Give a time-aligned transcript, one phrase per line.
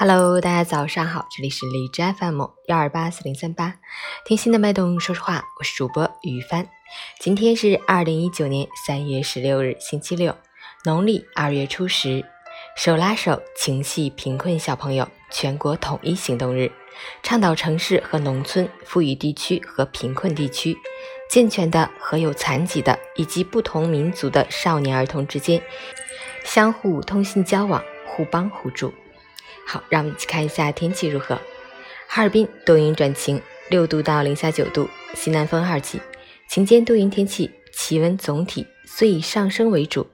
[0.00, 3.74] Hello，大家早上好，这里是荔枝 FM 幺二八四零三八，
[4.24, 6.68] 听心的脉动说说话，我是主播于帆。
[7.18, 10.36] 今天是二零一九年三月十六日，星期六，
[10.84, 12.24] 农历二月初十，
[12.76, 16.70] 手拉手情系贫困小朋友全国统一行动日，
[17.24, 20.76] 倡导城市和农村、富裕地区和贫困地区、
[21.28, 25.60] 健全的和有残疾的以及不同民族的少年儿童之间
[26.44, 28.94] 相互通信交往，互帮互助。
[29.70, 31.38] 好，让我们一起看一下天气如何。
[32.06, 36.00] 哈尔滨多云转晴，六度到零下九度，西南风二级，
[36.48, 40.06] 晴间多云天气，气温总体虽以上升为主，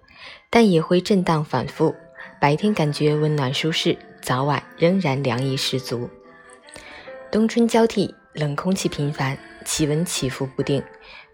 [0.50, 1.94] 但也会震荡反复。
[2.40, 6.10] 白天感觉温暖舒适，早晚仍然凉意十足。
[7.30, 10.82] 冬春交替，冷空气频繁，气温起伏不定，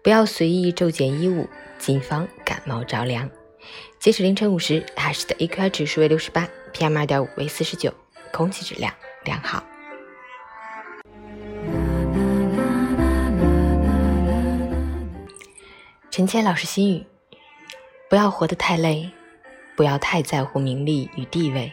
[0.03, 3.27] 不要随意骤减衣物，谨防感冒着凉。
[3.97, 7.91] 截止凌晨五时，海市的 AQI 指数为六十八，PM 二点五为四十九。
[8.31, 8.93] 空气质量
[9.23, 9.63] 良好。
[16.09, 17.05] 陈谦老师心语：
[18.09, 19.09] 不要活得太累，
[19.75, 21.71] 不要太在乎名利与地位。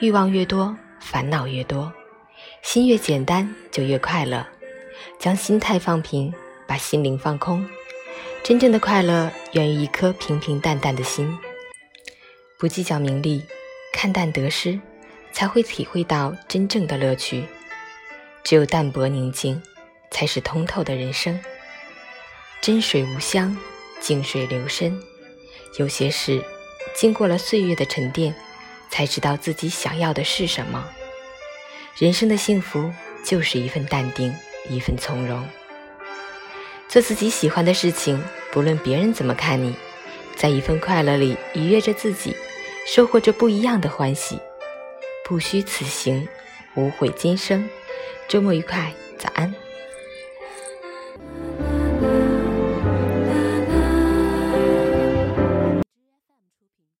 [0.00, 1.92] 欲望越多，烦恼越多；
[2.62, 4.44] 心越简单，就越快乐。
[5.18, 6.34] 将心态放平，
[6.66, 7.64] 把心灵放空。
[8.42, 11.38] 真正的快乐源于一颗平平淡淡的心，
[12.58, 13.42] 不计较名利，
[13.92, 14.78] 看淡得失。
[15.34, 17.44] 才会体会到真正的乐趣。
[18.44, 19.60] 只有淡泊宁静，
[20.12, 21.38] 才是通透的人生。
[22.60, 23.54] 真水无香，
[24.00, 24.96] 静水流深。
[25.76, 26.40] 有些事，
[26.94, 28.32] 经过了岁月的沉淀，
[28.90, 30.88] 才知道自己想要的是什么。
[31.98, 32.92] 人生的幸福，
[33.24, 34.32] 就是一份淡定，
[34.70, 35.44] 一份从容。
[36.88, 39.74] 做自己喜欢的事情，不论别人怎么看你，
[40.36, 42.36] 在一份快乐里愉悦着自己，
[42.86, 44.38] 收获着不一样的欢喜。
[45.24, 46.28] 不虚此行，
[46.74, 47.66] 无悔今生。
[48.28, 49.63] 周末愉快，早安。